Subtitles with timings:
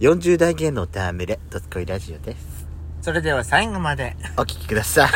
[0.00, 2.66] 40代芸能タームレ、ドスコイラジオです。
[3.02, 4.16] それでは最後まで。
[4.38, 5.10] お聞きください。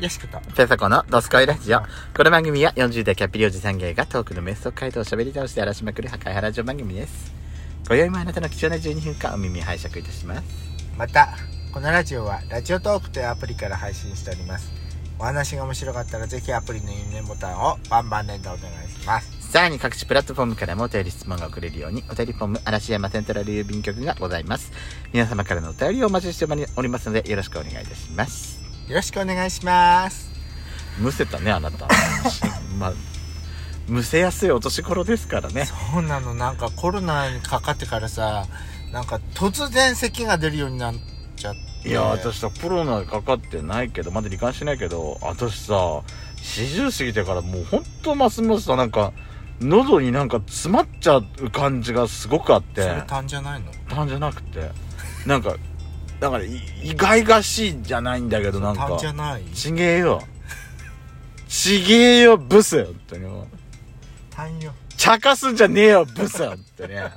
[0.00, 0.38] よしこと。
[0.54, 1.80] ペソコのドスコイラジオ。
[2.16, 7.34] この番組は40代キャッピリおじさん芸がトークのメスを街道を喋り倒して荒らしまくる破壊派ラジオ番組です。
[7.88, 10.44] 今宵もあなたの貴重な12分間お耳拝借いたします。
[10.96, 11.30] また、
[11.74, 14.70] このラジオはラジオトークというアプリから配信しております。
[15.18, 19.50] お話が面白かったらぜひアプリのいいねボタンをバンバン連打お願いします。
[19.50, 24.70] さらに各種プラットフォームからもお便り質問が送れるようにお便りフォーム嵐山セントラル郵便局がございます。
[25.12, 28.62] 皆様からのお便りをお待ちしておりますのでよろしくお願いいたします。
[28.86, 30.30] よろしくお願いします。
[31.00, 31.88] むせたねあなた
[32.78, 32.92] まあ
[33.88, 38.46] むせやすいお年頃ですからねそうなの、なんかコロナにかかってからさ、
[38.92, 41.13] なんか突然咳が出るようになって。
[41.84, 45.74] いや私さコロナかかってないけどまだ罹患してないけど私さ
[46.38, 49.12] 40過ぎてからもうほんとますますさなんか
[49.60, 52.82] 喉になんか詰まっちゃう感じがすごくあって。
[52.82, 53.70] それ痰じゃないの？
[53.88, 54.70] 痰じゃなくて
[55.26, 55.56] なんか
[56.20, 58.88] だからい意外がしいじゃないんだけどなんか。
[58.88, 59.44] 痰じゃない？
[59.54, 60.22] ちげえよ。
[61.48, 63.46] ちげえよブス本当にもう。
[64.30, 64.72] 痰よ。
[64.96, 67.12] 茶化すんじゃねえよブスってね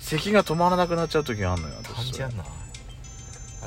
[0.00, 2.46] 咳が止まらなくなっちゃう時があるのよ痰私じゃない。
[2.46, 2.61] あ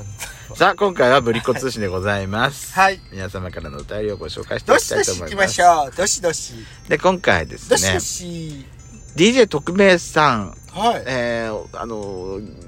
[0.54, 3.00] さあ今回はぶりっ子通信でございますはい。
[3.12, 5.96] 皆様からのお便りをご紹介していどきたいとしどし行き思いまますしょう。
[5.96, 6.52] どしどし。
[6.88, 8.66] で今回ですねどしどし。
[9.16, 11.02] DJ 特命さんはい。
[11.06, 12.66] えー、あのー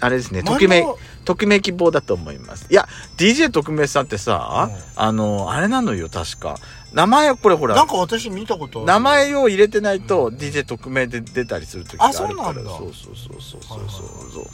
[0.00, 0.84] あれですね匿名
[1.24, 6.58] 匿名希望だと思いますいや DJ 特命さんってさ、うんあのあれなのよ確か
[6.92, 10.36] 名前これほらなんか私見たこと名前を入れてないとうん。
[10.36, 12.30] DJ 匿名で出たりする時があるから。
[12.30, 12.70] あそうなんだ。
[12.70, 14.46] そうそうそうそうそうはいそうそう。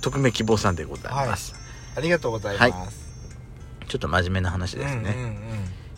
[0.00, 1.54] 匿名希望さんでございます、
[1.96, 3.04] ありがとうございます。
[3.88, 5.36] ちょっと真面目な話ですね、うんうんうん。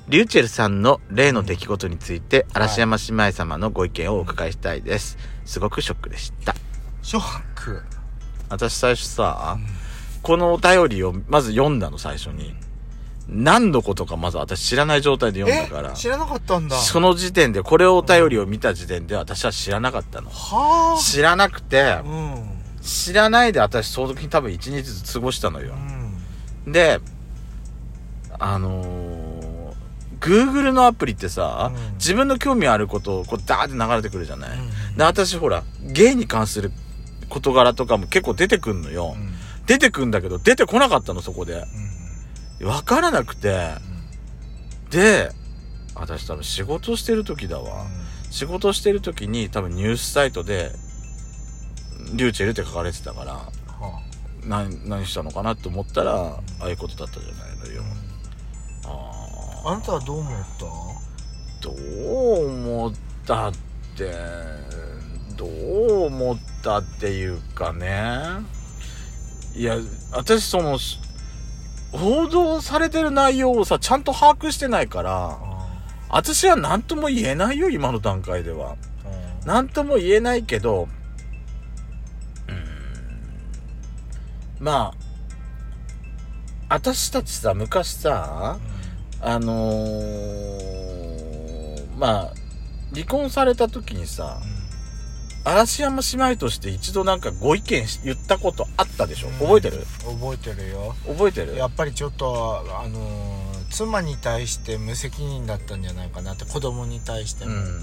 [0.09, 5.19] リューチェルさんの例の出来事について、嵐山姉妹様のご意見をお伺いしたいです。
[5.45, 6.55] すごくショックでした。
[7.03, 7.83] ショック。
[8.49, 9.57] 私最初さ、
[10.23, 12.55] このお便りをまず読んだの最初に。
[13.29, 15.93] 何のことかまず私知らない状態で読んだから。
[15.93, 16.77] 知らなかったんだ。
[16.77, 20.31] その時点で、これをお便りを見た時点で私は知らなかったの。
[20.31, 22.63] は知らなくてあ。、うん。
[22.83, 25.75] 知らないで私その時に多分一日ずつ過ごしたのよ
[26.67, 26.69] う。
[26.71, 26.73] ん。
[26.73, 27.01] で、
[28.39, 29.75] あのー、
[30.21, 36.71] Google のアプリってさ、うん自分の興味あることをこうダーって流れてくるじゃない、うんで、私ほら、ゲイに関する
[37.29, 39.17] 事柄とかも結構出てくんのよ。
[39.19, 39.33] うん
[39.67, 41.65] 出てくんだけど、出てこなかったの、そこで。
[42.61, 43.75] うんわからなくて。
[44.91, 45.31] で、
[45.95, 47.87] 私多分仕事してる時だわ。
[48.31, 50.73] 仕事してる時に多分ニュースサイトで、
[52.15, 53.51] リューチェルって書かれてたから、は
[54.45, 57.83] 何、何したのかなって思ったら、ああいうことだったじゃないのよ。
[58.85, 58.89] あ
[59.65, 60.67] ああなたはどう思った？
[61.63, 62.93] どう思っ
[63.27, 63.53] たっ
[63.97, 64.13] て、
[65.37, 68.47] どう思ったっていうかね。
[69.55, 69.77] いや、
[70.13, 71.01] 私その、し
[71.93, 75.39] 報道されてる内容をさ、ちゃんと把握してないから、
[76.09, 78.77] 私は何とも言えないよ、今の段階では。
[79.45, 80.89] 何とも言えないけど、
[82.49, 82.59] うーん、
[84.61, 84.95] まあ、
[86.69, 88.59] 私たちさ、昔さ、
[89.21, 92.33] あのー、まあ、
[92.93, 94.41] 離婚された時にさ、
[95.47, 99.29] 嵐山姉妹として一度なんかご意見し言ったことあったでしょ？
[99.39, 99.87] 覚えてる？
[100.05, 100.95] 覚えてるよ。
[101.07, 101.55] 覚えてる？
[101.55, 107.83] やっぱりちょっとあのー妻に対して無責任だったんじゃないかなって子供に対しても、うん、うん、うん。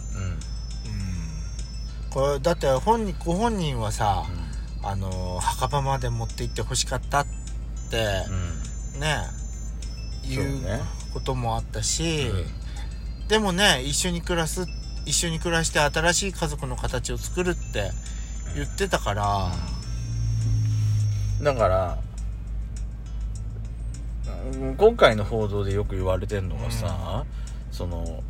[2.09, 4.24] これだって本人ご本人はさ、
[4.81, 7.25] あのー墓場まで持って行ってほしかったっ
[7.91, 8.25] て
[8.95, 9.18] うん、ね
[10.24, 10.81] そういうね
[11.13, 12.34] こともあったし、う
[13.25, 13.28] ん。
[13.28, 14.66] でもね一緒に暮らす
[15.05, 17.91] 一緒に暮らして新しい家族の形を作るって
[18.55, 19.51] 言ってたから、
[21.41, 21.97] だから、
[24.77, 28.23] 今回の報道でよく言われてるのがさ、うんその、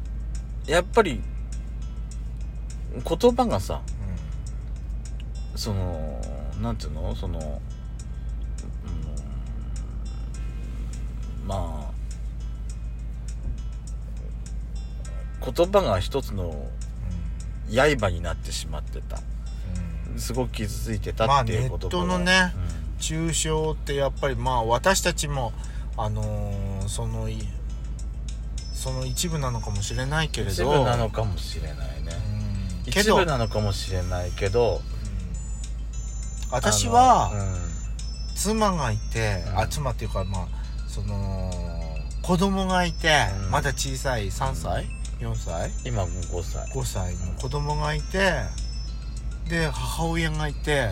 [0.65, 1.21] やっぱり、
[2.93, 3.81] 言葉がさ、
[5.53, 6.21] うんその、
[6.61, 7.15] なんていうの？
[7.15, 7.61] その、
[11.41, 11.82] うん、まあ、
[15.45, 16.69] 言葉が一つの
[17.69, 19.19] 刃になってしまってた。
[20.17, 22.53] すごく傷ついてたっていうことまあネットのね
[22.99, 25.53] 抽象ってやっぱりまあ私たちも
[25.97, 27.39] あのーそのい
[28.73, 30.51] その一部なのかもしれないけれど。
[30.51, 32.11] 一部なのかもしれないね、
[32.85, 32.89] うん。
[32.89, 34.81] 一部なのかもしれないけど
[36.51, 37.31] 私は、
[38.35, 39.59] 妻がいて、うん。
[39.59, 40.47] あ妻っていうかまあ
[40.87, 41.49] その
[42.21, 43.51] 子供がいて、うん。
[43.51, 44.87] まだ小さい3歳、
[45.19, 45.71] 4歳？
[45.86, 46.68] 今5歳。
[46.69, 48.33] 5歳の子供がいて
[49.50, 50.92] で母親がいて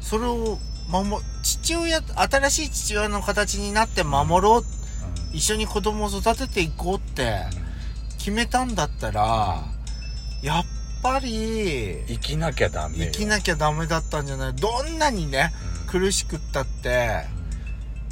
[0.00, 0.58] それを
[0.90, 4.64] 守父親新しい父親の形になって守ろう、
[5.32, 7.42] 一緒に子供を育てていこうって
[8.18, 9.64] 決めたんだったら、
[10.42, 10.64] やっ
[11.02, 13.04] ぱり生きなきゃダメよ。
[13.12, 14.54] 生きなきゃダメだったんじゃない？
[14.54, 15.52] どんなにね
[15.86, 16.00] うん。
[16.00, 17.26] 苦しくったって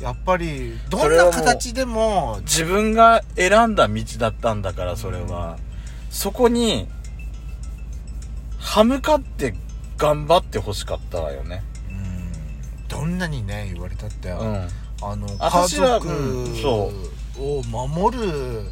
[0.01, 5.59] やっぱりどんな形でも自分が選んだ道だったんだからそれは、
[6.11, 6.87] そこに
[8.59, 9.55] 歯向かって
[9.97, 11.63] 頑張ってほしかったわよね。
[11.89, 12.89] うん。
[12.89, 14.69] どんなにね言われたって、うん。
[15.03, 16.09] あの家族
[17.39, 18.63] を守る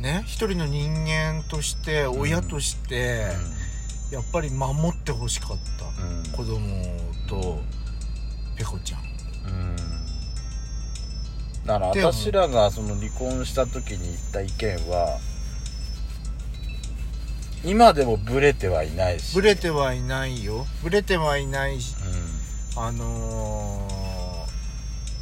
[0.00, 2.10] ね一人の人間としてん。
[2.10, 3.28] 親として、
[4.10, 6.24] やっぱり守ってほしかった、うん。
[6.32, 6.58] 子供
[7.28, 7.60] と
[8.56, 9.00] ペコちゃん。
[9.00, 9.93] うん
[11.66, 15.18] だから私らがその離婚した時に言った意見は
[17.64, 19.34] 今でもブレてはいないし。
[19.34, 20.66] ブレてはいないよ。
[20.82, 21.94] ブレてはいないし
[22.76, 23.88] うあの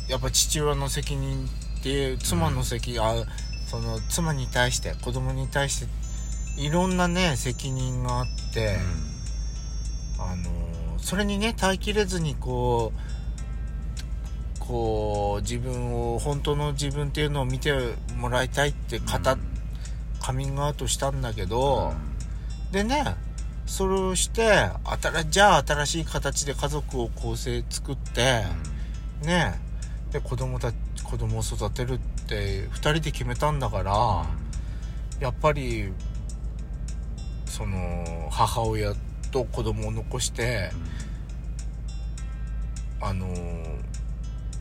[0.08, 3.14] ーやっぱ父親の責任って妻の責任、あ
[3.66, 8.76] その妻に対して子供に対していろんなね責任があって、
[10.18, 10.52] あのー
[10.98, 13.11] それにね耐えきれずにこう
[14.66, 17.72] こう自分を本当の自分っていうのを見て
[18.16, 19.38] もらいたいって語っ、
[20.20, 21.92] カミングアウトしたんだけど、
[22.70, 23.16] でね
[23.66, 28.44] それをして新じゃあ新しい形で家族を構成作って、
[29.24, 29.60] ね
[30.12, 30.72] で子供た
[31.02, 31.98] 子供を育てるっ
[32.28, 34.26] て2人で決めたんだから、
[35.20, 35.92] やっぱり
[37.46, 38.94] その母親
[39.32, 40.70] と子供を残して、
[43.00, 43.26] あの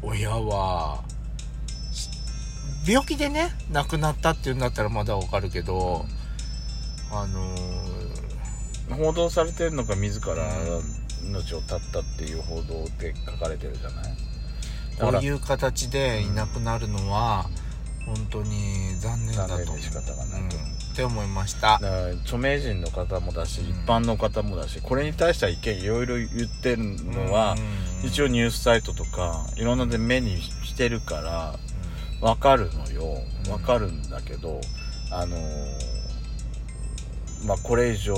[0.04, 1.04] 親は
[1.92, 2.10] し
[2.88, 6.06] 病気でね亡くなったっていうんだったらまだわかるけど、
[7.12, 7.56] あの
[8.98, 10.36] 報道されてるのが自ら
[11.24, 14.16] 命を絶ったっていう報道で書かれてるじゃない？
[15.00, 17.50] こういう形でいなくなるのは
[18.06, 20.56] 本当に残念だと残念で仕方がないと。
[20.58, 20.92] 思ううん。
[20.92, 21.76] って思いました。
[22.24, 23.70] 著名人の方もだし、うん。
[23.70, 27.56] 一般の方もだしこれに対しては意見いろいろ言ってるのは、
[28.04, 31.56] 一応ニュースサイトとかいろんなで目にしてるから
[32.22, 33.18] わかるのよ。
[33.46, 34.62] うんわかるんだけど、
[35.12, 36.02] あのー
[37.46, 38.16] まあこれ以上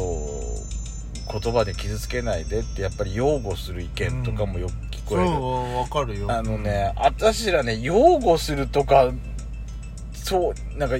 [1.31, 6.31] 言葉で傷つけないでってやっぱり擁護する意見とかもよく聞こえる、そうわかるよ。
[6.31, 9.11] あのね、私らね、擁護するとか、
[10.23, 10.95] そう、なんか、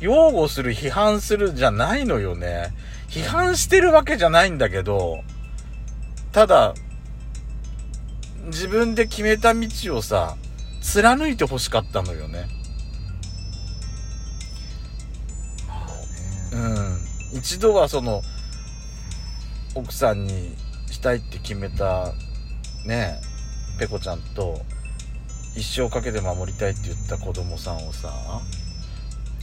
[0.00, 2.72] 擁護する、批判するじゃないのよね。
[3.08, 5.22] 批判してるわけじゃないんだけど、
[6.32, 6.74] ただ、
[8.46, 10.36] 自分で決めた道をさ、
[10.80, 12.46] 貫いて欲しかったのよね。
[15.66, 16.56] まあう
[17.32, 17.38] ねん。
[17.38, 18.22] 一度はその、
[19.74, 20.56] 奥さんに
[20.90, 22.12] したいって決めた、
[22.86, 23.20] ね、
[23.80, 24.60] ペコちゃんと、
[25.56, 28.12] 一生かけて守りたいって言った子供さんをさ、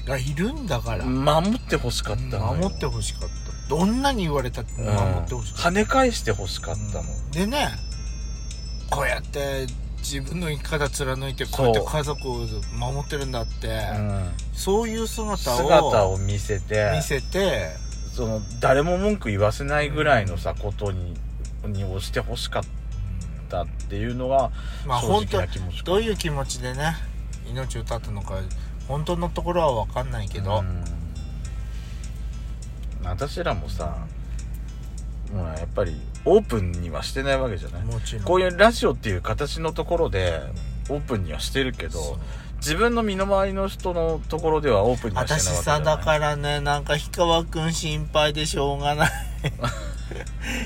[0.06, 2.62] がいるんだから、守って欲しかったのよ。
[2.62, 3.36] 守ってほしかった。
[3.68, 4.86] どんなに言われたってうん。
[4.86, 7.70] 守ってほしかった、跳ね返して欲しかったの、でね
[8.92, 9.66] こうやって
[9.98, 12.38] 自分の生き方貫いてこうやって家族を
[12.78, 14.30] 守ってるんだって、うん。
[14.54, 17.72] そういう姿を姿を見せて見せて
[18.14, 21.16] その誰も文句言わせないぐらいのさことに
[21.66, 22.64] に押して欲しかっ
[23.50, 24.52] たっていうのが
[24.86, 25.42] まあ本当
[25.84, 26.96] どういう気持ちでね
[27.50, 28.36] 命を絶ったのか
[28.88, 30.84] 本当のところは分かんないけど、うん。
[33.04, 33.98] 私らもさ
[35.34, 37.84] もうやっぱりオープンにはしてないわけじゃない？
[37.84, 38.24] もちろん。
[38.24, 40.40] こういうラジオっていう形のところで
[40.90, 42.18] オープンにはしてるけど
[42.58, 49.12] 自分の身の回りの人のところではオープンにはしてない私さだからねなんか氷川くん心配でしょうがない。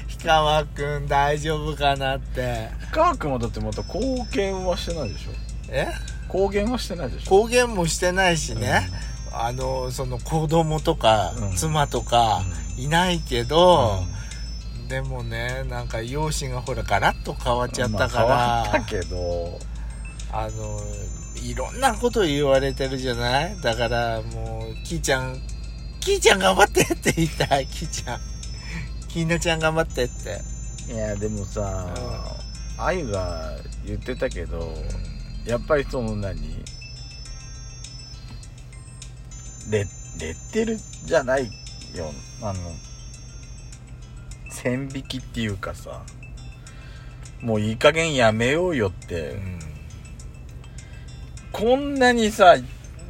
[0.10, 2.70] 氷川くん大丈夫かなって。
[2.92, 4.00] 川君はだってまた公
[4.32, 5.32] 言はしてないでしょ？
[5.70, 5.88] え？
[6.30, 7.30] 公言はしてないでしょ。
[7.30, 8.90] 公言もしてないしね、
[9.34, 11.56] あのその子供とか、うん。
[11.56, 12.42] 妻とか
[12.78, 14.04] いないけど、
[14.88, 19.60] でもねなんか容姿がほらガラッと変わっちゃったから、まあ変わったけど。
[20.32, 20.80] あの
[21.44, 23.60] いろんなこと言われてるじゃない？
[23.62, 25.38] だからもうキーちゃん
[26.00, 27.66] キーちゃん頑張ってって言いたい。
[27.74, 28.20] キーちゃん。
[29.08, 30.40] キーナちゃん頑張ってって。
[30.94, 31.96] いやでもさ
[32.78, 33.54] あゆが
[33.86, 34.72] 言ってたけど
[35.46, 36.39] やっぱりその何？
[39.72, 39.86] レ
[40.19, 41.51] レッテルじゃないよ。
[42.41, 42.60] あの
[44.51, 46.01] 線引きっていうかさ
[47.41, 49.38] もういい加減やめようよって、
[51.51, 52.55] こんなにさ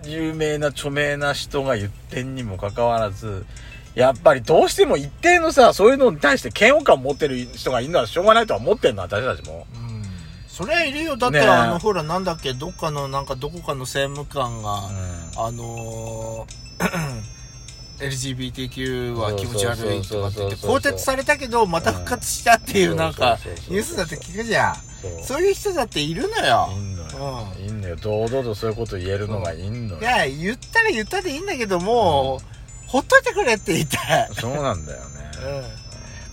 [0.06, 3.46] 有名な著名な人が言ってんにもかかわらず
[3.96, 9.66] やっぱりどうしても一定のさそういうのに対して嫌悪感を持ってる人がいるのはしょうがないとは思ってんの私たちも。
[9.84, 9.89] うん
[10.60, 11.16] そりゃいるよ。
[11.16, 11.48] だって、ねえ。
[11.48, 17.40] あのほらなんだっけどっかのなんかどこかの政務官が、うあのー
[18.00, 23.38] LGBTQ は気持ち悪いとかって言って更迭されたけどまた復活したっていうなんか
[23.68, 24.76] ニュースだって聞くじゃん。
[25.24, 25.42] そう。
[25.42, 26.70] いう人だっているのよ。
[27.58, 27.96] いいんのよ。
[27.96, 30.02] 堂々とそういうこと言えるのがいいのよ。
[30.02, 32.42] いや言ったら言ったでいいんだけども、
[32.88, 35.06] ほっといてくれって言いたい、そうなんだよね、
[35.46, 35.79] うん、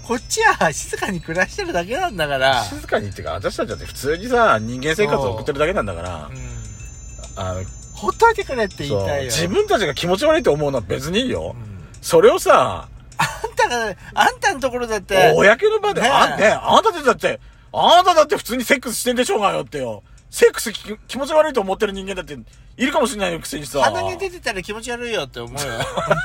[0.06, 6.30] こっちは静かに暮らしてるだけなんだから、静かにっていうか私たちだって普通にさ人間生活を送ってるだけなんだから。
[6.30, 9.32] うん、あのほっといてくれって言いたいよ。
[9.32, 11.88] 自分たちが気持ち悪いと思うのは別にいいよ、うん。
[12.02, 16.10] それをさあんたがあんたのところだって公の場で、ねえ。
[16.10, 17.40] あ、ねえあんたたちだって、
[17.72, 20.02] あんただって普通にセックスしてんでしょうがよってよ。
[20.30, 22.37] セックスき気持ち悪いと思ってる人間だって
[22.76, 23.80] いるかもしれないよ、くせにさ。
[23.80, 26.16] 鼻毛出てたら気持ち悪いよって思うよ本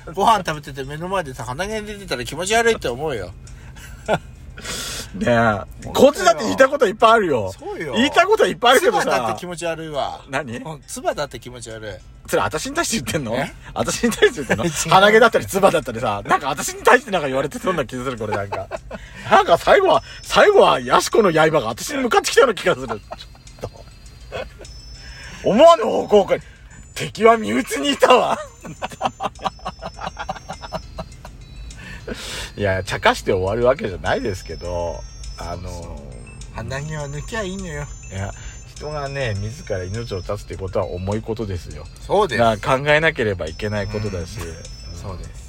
[0.00, 3.32] 当にご飯食べてて目の前でさ鼻毛出てたら気持ち悪いって思うよ
[5.14, 5.88] ねえ。
[5.94, 7.52] こっちだって言いたいこといっぱいあるよ。
[7.58, 9.46] そうよ言いたいことはいっぱいあるけどさ唾だって気。
[9.46, 10.56] 持ち悪いわ何？
[10.58, 11.90] うん唾だって気持ち悪い
[12.26, 13.34] それ私に対して言ってんの？
[13.36, 13.52] え？
[13.72, 14.64] 私に対して言ってんの？
[14.90, 18.68] 鼻毛だったり唾だったりさ、なんか私に対してなんか言われてそうな気がする、これなんか。
[19.30, 23.00] なんか最後は、最後はヤシコの刃が私に向かってきたような気がする。
[25.46, 26.42] 思わぬ方向から、
[26.94, 28.36] 敵は身内にいたわ。
[32.56, 35.00] いや、茶化して終わるわけじゃないですけど、
[35.38, 36.02] あの、
[36.54, 38.32] 鼻毛は抜きゃいいのよいや、
[38.74, 41.86] 人がね、自ら命を絶つってことは重いことですよ。
[42.00, 44.40] そうですだから考えなければいけないことだし、
[45.00, 45.46] そうです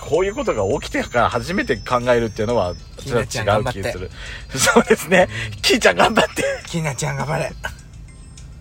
[0.00, 4.10] こういうことが起きてから初めて考えるっていうのは、ち違う気がする。
[4.50, 5.28] そうですね。
[5.62, 6.42] キーちゃん頑張って。
[6.66, 7.52] きなちゃん頑張れ